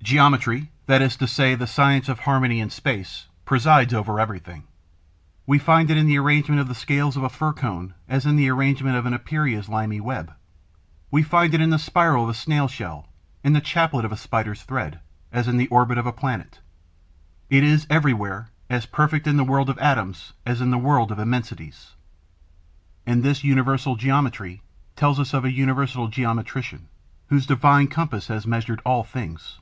[0.00, 4.62] Geometry, that is to say, the science of harmony in space, presides over everything.
[5.46, 8.36] We find it in the arrangement of the scales of a fir cone, as in
[8.36, 10.32] the arrangement of an Epeira's limy web;
[11.10, 13.08] we find it in the spiral of a Snail shell,
[13.44, 16.60] in the chaplet of a Spider's thread, as in the orbit of a planet;
[17.50, 21.18] it is everywhere, as perfect in the world of atoms as in the world of
[21.18, 21.90] immensities.
[23.04, 24.62] And this universal geometry
[24.96, 26.88] tells us of an Universal Geometrician,
[27.26, 29.58] whose divine compass has measured all things.